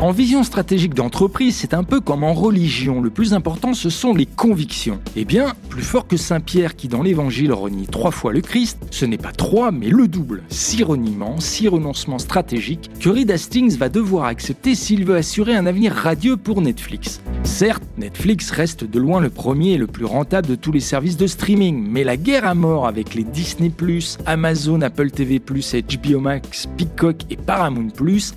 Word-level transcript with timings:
En 0.00 0.12
vision 0.12 0.44
stratégique 0.44 0.94
d'entreprise, 0.94 1.56
c'est 1.56 1.74
un 1.74 1.82
peu 1.82 1.98
comme 1.98 2.22
en 2.22 2.34
religion. 2.34 3.00
Le 3.00 3.10
plus 3.10 3.34
important, 3.34 3.74
ce 3.74 3.90
sont 3.90 4.14
les 4.14 4.26
convictions. 4.26 5.00
Eh 5.16 5.24
bien, 5.24 5.54
plus 5.68 5.82
fort 5.82 6.06
que 6.06 6.16
Saint 6.16 6.38
Pierre 6.38 6.76
qui, 6.76 6.86
dans 6.86 7.02
l'évangile, 7.02 7.52
renie 7.52 7.88
trois 7.88 8.12
fois 8.12 8.32
le 8.32 8.40
Christ, 8.40 8.78
ce 8.92 9.04
n'est 9.04 9.18
pas 9.18 9.32
trois, 9.32 9.72
mais 9.72 9.88
le 9.88 10.06
double. 10.06 10.44
Six 10.50 10.84
reniements, 10.84 11.40
six 11.40 11.66
renoncements 11.66 12.20
stratégiques 12.20 12.90
que 13.00 13.08
Reed 13.08 13.32
Hastings 13.32 13.76
va 13.76 13.88
devoir 13.88 14.26
accepter 14.26 14.76
s'il 14.76 15.04
veut 15.04 15.16
assurer 15.16 15.56
un 15.56 15.66
avenir 15.66 15.92
radieux 15.92 16.36
pour 16.36 16.60
Netflix. 16.62 17.20
Certes, 17.42 17.82
Netflix 17.98 18.52
reste 18.52 18.84
de 18.84 19.00
loin 19.00 19.20
le 19.20 19.30
premier 19.30 19.72
et 19.72 19.78
le 19.78 19.88
plus 19.88 20.04
rentable 20.04 20.46
de 20.46 20.54
tous 20.54 20.70
les 20.70 20.80
services 20.80 21.16
de 21.16 21.26
streaming, 21.26 21.84
mais 21.90 22.04
la 22.04 22.16
guerre 22.16 22.46
à 22.46 22.54
mort 22.54 22.86
avec 22.86 23.14
les 23.16 23.24
Disney+, 23.24 23.72
Amazon, 24.26 24.80
Apple 24.80 25.10
TV+, 25.10 25.40
HBO 25.40 26.20
Max, 26.20 26.68
Peacock 26.76 27.16
et 27.30 27.36
Paramount+, 27.36 27.90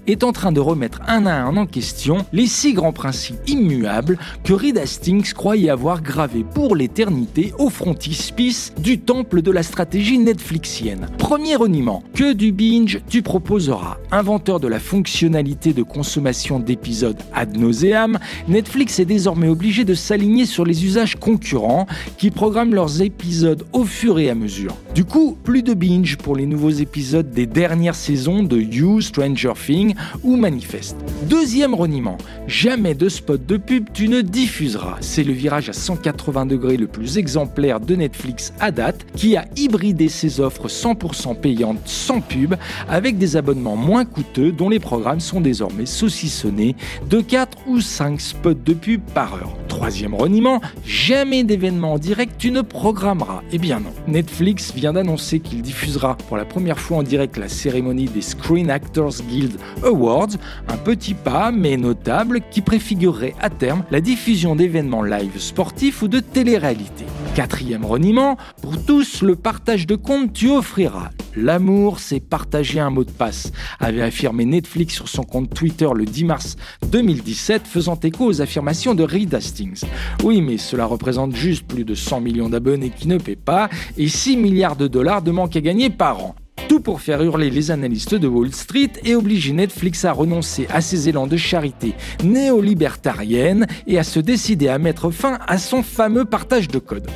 est 0.07 0.23
en 0.23 0.31
train 0.31 0.51
de 0.51 0.54
remettre 0.59 1.01
un 1.07 1.25
à 1.25 1.33
un 1.33 1.57
en 1.57 1.65
question 1.65 2.25
les 2.33 2.47
six 2.47 2.73
grands 2.73 2.93
principes 2.93 3.37
immuables 3.47 4.17
que 4.43 4.53
Reed 4.53 4.77
Hastings 4.77 5.33
croyait 5.33 5.69
avoir 5.69 6.01
gravés 6.01 6.43
pour 6.43 6.75
l'éternité 6.75 7.53
au 7.57 7.69
frontispice 7.69 8.73
du 8.77 8.99
temple 8.99 9.41
de 9.41 9.51
la 9.51 9.63
stratégie 9.63 10.17
netflixienne. 10.17 11.07
Premier 11.17 11.55
reniement, 11.55 12.03
que 12.13 12.33
du 12.33 12.51
binge 12.51 13.01
tu 13.09 13.21
proposeras. 13.21 13.97
Inventeur 14.11 14.59
de 14.59 14.67
la 14.67 14.79
fonctionnalité 14.79 15.73
de 15.73 15.83
consommation 15.83 16.59
d'épisodes 16.59 17.21
ad 17.33 17.57
nauseam, 17.57 18.19
Netflix 18.47 18.99
est 18.99 19.05
désormais 19.05 19.47
obligé 19.47 19.83
de 19.83 19.93
s'aligner 19.93 20.45
sur 20.45 20.65
les 20.65 20.85
usages 20.85 21.15
concurrents 21.15 21.87
qui 22.17 22.31
programment 22.31 22.73
leurs 22.73 23.01
épisodes 23.01 23.65
au 23.73 23.83
fur 23.83 24.19
et 24.19 24.29
à 24.29 24.35
mesure. 24.35 24.75
Du 24.93 25.05
coup, 25.05 25.37
plus 25.43 25.63
de 25.63 25.73
binge 25.73 26.17
pour 26.17 26.35
les 26.35 26.45
nouveaux 26.45 26.69
épisodes 26.69 27.29
des 27.31 27.45
dernières 27.45 27.95
saisons 27.95 28.43
de 28.43 28.59
You, 28.59 29.01
Stranger 29.01 29.53
Things 29.65 29.95
ou 30.23 30.35
Manifest. 30.45 30.95
Deuxième 31.23 31.73
reniement, 31.73 32.19
jamais 32.45 32.93
de 32.93 33.09
spot 33.09 33.43
de 33.47 33.57
pub 33.57 33.87
tu 33.91 34.07
ne 34.07 34.21
diffuseras. 34.21 34.97
C'est 35.01 35.23
le 35.23 35.33
virage 35.33 35.69
à 35.69 35.73
180 35.73 36.45
degrés 36.45 36.77
le 36.77 36.85
plus 36.85 37.17
exemplaire 37.17 37.79
de 37.79 37.95
Netflix 37.95 38.53
à 38.59 38.69
date 38.69 39.07
qui 39.15 39.35
a 39.37 39.45
hybridé 39.55 40.07
ses 40.07 40.39
offres 40.39 40.67
100% 40.67 41.39
payantes 41.39 41.79
sans 41.85 42.21
pub 42.21 42.53
avec 42.87 43.17
des 43.17 43.37
abonnements 43.37 43.75
moins 43.75 44.05
coûteux 44.05 44.51
dont 44.51 44.69
les 44.69 44.79
programmes 44.79 45.19
sont 45.19 45.41
désormais 45.41 45.87
saucissonnés 45.87 46.75
de 47.09 47.21
4 47.21 47.67
ou 47.67 47.81
5 47.81 48.21
spots 48.21 48.53
de 48.53 48.73
pub 48.75 49.01
par 49.15 49.33
heure. 49.33 49.64
Troisième 49.75 50.15
reniement, 50.15 50.61
jamais 50.85 51.43
d'événement 51.43 51.93
en 51.93 51.97
direct 51.97 52.35
tu 52.37 52.49
ne 52.49 52.61
programmeras. 52.61 53.41
Eh 53.51 53.57
bien 53.57 53.81
non. 53.81 53.91
Netflix 54.07 54.73
vient 54.73 54.93
d'annoncer 54.93 55.41
qu'il 55.41 55.61
diffusera 55.61 56.15
pour 56.15 56.37
la 56.37 56.45
première 56.45 56.79
fois 56.79 56.99
en 56.99 57.03
direct 57.03 57.35
la 57.35 57.49
cérémonie 57.49 58.05
des 58.05 58.21
Screen 58.21 58.71
Actors 58.71 59.15
Guild 59.27 59.59
Awards, 59.83 60.29
un 60.69 60.77
petit 60.77 61.13
pas 61.13 61.51
mais 61.51 61.75
notable 61.75 62.39
qui 62.51 62.61
préfigurerait 62.61 63.35
à 63.41 63.49
terme 63.49 63.83
la 63.91 63.99
diffusion 63.99 64.55
d'événements 64.55 65.03
live 65.03 65.39
sportifs 65.39 66.01
ou 66.01 66.07
de 66.07 66.21
télé-réalité. 66.21 67.03
Quatrième 67.35 67.83
reniement, 67.83 68.37
pour 68.61 68.81
tous 68.81 69.23
le 69.23 69.35
partage 69.35 69.87
de 69.87 69.95
compte 69.95 70.31
tu 70.31 70.49
offriras. 70.51 71.09
L'amour, 71.37 71.99
c'est 71.99 72.21
partager 72.21 72.79
un 72.79 72.89
mot 72.89 73.03
de 73.03 73.11
passe, 73.11 73.51
avait 73.79 74.01
affirmé 74.01 74.45
Netflix 74.45 74.95
sur 74.95 75.09
son 75.09 75.23
compte 75.23 75.53
Twitter 75.53 75.87
le 75.93 76.05
10 76.05 76.23
mars 76.23 76.55
2017, 76.89 77.63
faisant 77.67 77.99
écho 78.01 78.25
aux 78.25 78.41
affirmations 78.41 78.95
de 78.95 79.03
Reed 79.03 79.33
Hastings. 79.33 79.83
Oui, 80.23 80.41
mais 80.41 80.57
cela 80.57 80.85
représente 80.85 81.35
juste 81.35 81.67
plus 81.67 81.83
de 81.83 81.93
100 81.93 82.21
millions 82.21 82.49
d'abonnés 82.49 82.89
qui 82.89 83.07
ne 83.07 83.17
paient 83.17 83.35
pas 83.35 83.69
et 83.97 84.07
6 84.07 84.37
milliards 84.37 84.77
de 84.77 84.87
dollars 84.87 85.21
de 85.21 85.31
manque 85.31 85.55
à 85.55 85.61
gagner 85.61 85.89
par 85.89 86.23
an. 86.23 86.35
Tout 86.69 86.79
pour 86.79 87.01
faire 87.01 87.21
hurler 87.21 87.51
les 87.51 87.69
analystes 87.69 88.15
de 88.15 88.27
Wall 88.27 88.51
Street 88.51 88.91
et 89.03 89.13
obliger 89.13 89.53
Netflix 89.53 90.03
à 90.03 90.13
renoncer 90.13 90.67
à 90.73 90.81
ses 90.81 91.09
élans 91.09 91.27
de 91.27 91.37
charité 91.37 91.93
néo-libertarienne 92.23 93.67
et 93.85 93.99
à 93.99 94.03
se 94.03 94.19
décider 94.19 94.67
à 94.67 94.79
mettre 94.79 95.11
fin 95.11 95.37
à 95.47 95.57
son 95.59 95.83
fameux 95.83 96.25
partage 96.25 96.67
de 96.67 96.79
code. 96.79 97.07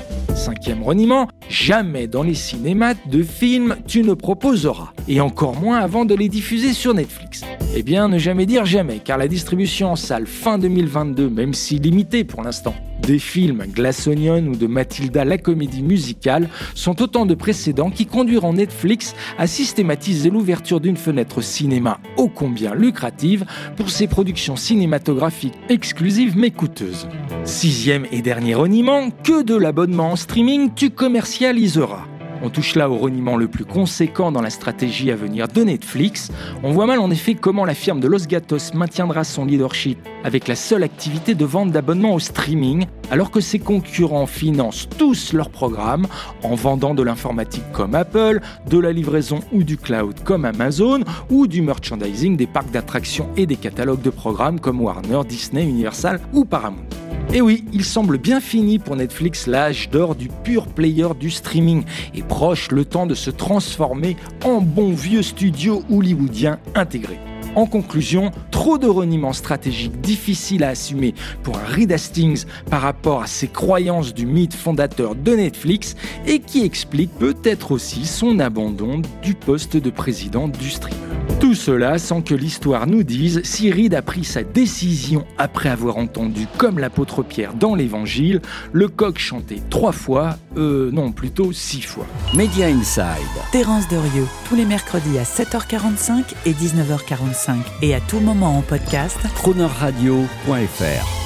Cinquième 0.49 0.81
reniement, 0.81 1.27
jamais 1.47 2.07
dans 2.07 2.23
les 2.23 2.33
cinémas 2.33 2.95
de 3.05 3.21
films 3.21 3.75
tu 3.85 4.01
ne 4.01 4.15
proposeras, 4.15 4.93
et 5.07 5.21
encore 5.21 5.55
moins 5.55 5.77
avant 5.77 6.05
de 6.05 6.15
les 6.15 6.27
diffuser 6.27 6.73
sur 6.73 6.95
Netflix. 6.95 7.43
Eh 7.75 7.83
bien, 7.83 8.07
ne 8.07 8.17
jamais 8.17 8.47
dire 8.47 8.65
jamais, 8.65 8.97
car 8.97 9.19
la 9.19 9.27
distribution 9.27 9.91
en 9.91 9.95
salle 9.95 10.25
fin 10.25 10.57
2022, 10.57 11.29
même 11.29 11.53
si 11.53 11.77
limitée 11.77 12.23
pour 12.23 12.41
l'instant, 12.41 12.73
des 13.03 13.19
films 13.19 13.63
Glass 13.67 14.07
Onion 14.07 14.43
ou 14.47 14.55
de 14.55 14.65
Mathilda 14.65 15.23
la 15.23 15.37
comédie 15.37 15.83
musicale 15.83 16.49
sont 16.73 16.99
autant 16.99 17.27
de 17.27 17.35
précédents 17.35 17.91
qui 17.91 18.07
conduiront 18.07 18.53
Netflix 18.53 19.13
à 19.37 19.45
systématiser 19.45 20.31
l'ouverture 20.31 20.79
d'une 20.79 20.97
fenêtre 20.97 21.41
cinéma 21.41 21.99
ô 22.17 22.27
combien 22.27 22.73
lucrative 22.73 23.45
pour 23.77 23.91
ses 23.91 24.07
productions 24.07 24.55
cinématographiques 24.55 25.59
exclusives 25.69 26.35
mais 26.35 26.49
coûteuses. 26.49 27.07
Sixième 27.49 28.05
et 28.11 28.21
dernier 28.21 28.53
reniement, 28.53 29.09
que 29.23 29.41
de 29.41 29.55
l'abonnement 29.55 30.11
en 30.11 30.15
streaming 30.15 30.69
tu 30.75 30.91
commercialiseras. 30.91 32.05
On 32.43 32.51
touche 32.51 32.75
là 32.75 32.91
au 32.91 32.95
reniement 32.95 33.37
le 33.37 33.47
plus 33.47 33.65
conséquent 33.65 34.31
dans 34.31 34.43
la 34.43 34.51
stratégie 34.51 35.09
à 35.09 35.15
venir 35.15 35.47
de 35.47 35.63
Netflix. 35.63 36.31
On 36.61 36.71
voit 36.71 36.85
mal 36.85 36.99
en 36.99 37.09
effet 37.09 37.33
comment 37.33 37.65
la 37.65 37.73
firme 37.73 37.99
de 37.99 38.07
Los 38.07 38.27
Gatos 38.27 38.75
maintiendra 38.75 39.23
son 39.23 39.45
leadership 39.45 39.97
avec 40.23 40.47
la 40.47 40.55
seule 40.55 40.83
activité 40.83 41.33
de 41.33 41.43
vente 41.43 41.71
d'abonnements 41.71 42.13
au 42.13 42.19
streaming, 42.19 42.85
alors 43.09 43.31
que 43.31 43.41
ses 43.41 43.57
concurrents 43.57 44.27
financent 44.27 44.87
tous 44.99 45.33
leurs 45.33 45.49
programmes 45.49 46.05
en 46.43 46.53
vendant 46.53 46.93
de 46.93 47.01
l'informatique 47.01 47.69
comme 47.73 47.95
Apple, 47.95 48.41
de 48.69 48.77
la 48.77 48.93
livraison 48.93 49.39
ou 49.51 49.63
du 49.63 49.75
cloud 49.75 50.15
comme 50.23 50.45
Amazon, 50.45 51.01
ou 51.31 51.47
du 51.47 51.63
merchandising 51.63 52.37
des 52.37 52.47
parcs 52.47 52.71
d'attractions 52.71 53.27
et 53.35 53.47
des 53.47 53.57
catalogues 53.57 54.03
de 54.03 54.11
programmes 54.11 54.59
comme 54.59 54.79
Warner, 54.79 55.21
Disney, 55.27 55.63
Universal 55.63 56.21
ou 56.31 56.45
Paramount. 56.45 56.85
Et 57.31 57.41
oui, 57.41 57.63
il 57.73 57.85
semble 57.85 58.17
bien 58.17 58.41
fini 58.41 58.79
pour 58.79 58.95
Netflix 58.95 59.45
l'âge 59.45 59.91
d'or 59.91 60.15
du 60.15 60.29
pur 60.43 60.65
player 60.65 61.09
du 61.19 61.29
streaming 61.29 61.83
et 62.15 62.23
proche 62.23 62.71
le 62.71 62.85
temps 62.85 63.05
de 63.05 63.13
se 63.13 63.29
transformer 63.29 64.17
en 64.43 64.61
bon 64.61 64.93
vieux 64.93 65.21
studio 65.21 65.83
hollywoodien 65.91 66.59
intégré. 66.73 67.19
En 67.55 67.67
conclusion, 67.67 68.31
trop 68.49 68.79
de 68.79 68.87
reniements 68.87 69.33
stratégiques 69.33 70.01
difficiles 70.01 70.63
à 70.63 70.69
assumer 70.69 71.13
pour 71.43 71.57
un 71.57 71.65
Reed 71.65 71.91
Hastings 71.91 72.45
par 72.69 72.81
rapport 72.81 73.21
à 73.21 73.27
ses 73.27 73.47
croyances 73.47 74.13
du 74.13 74.25
mythe 74.25 74.55
fondateur 74.55 75.13
de 75.13 75.35
Netflix 75.35 75.95
et 76.25 76.39
qui 76.39 76.63
explique 76.63 77.11
peut-être 77.19 77.71
aussi 77.71 78.07
son 78.07 78.39
abandon 78.39 79.01
du 79.21 79.35
poste 79.35 79.77
de 79.77 79.89
président 79.91 80.47
du 80.47 80.69
streamer. 80.69 81.18
Tout 81.39 81.55
cela 81.55 81.97
sans 81.99 82.21
que 82.21 82.35
l'histoire 82.35 82.85
nous 82.85 83.03
dise 83.03 83.41
si 83.45 83.71
Reed 83.71 83.93
a 83.93 84.01
pris 84.01 84.25
sa 84.25 84.43
décision 84.43 85.25
après 85.37 85.69
avoir 85.69 85.97
entendu, 85.97 86.47
comme 86.57 86.79
l'apôtre 86.79 87.23
Pierre 87.23 87.53
dans 87.53 87.75
l'Évangile, 87.75 88.41
le 88.73 88.89
coq 88.89 89.17
chanter 89.17 89.61
trois 89.69 89.93
fois, 89.93 90.35
euh 90.57 90.91
non 90.91 91.13
plutôt 91.13 91.53
six 91.53 91.81
fois. 91.81 92.05
Media 92.35 92.67
Inside. 92.67 93.05
Terence 93.53 93.87
Derieux, 93.87 94.27
tous 94.49 94.55
les 94.55 94.65
mercredis 94.65 95.17
à 95.17 95.23
7h45 95.23 96.23
et 96.45 96.51
19h45 96.51 97.55
et 97.83 97.95
à 97.95 98.01
tout 98.01 98.19
moment 98.19 98.57
en 98.57 98.61
podcast 98.61 99.17
Cronerradio.fr 99.35 101.18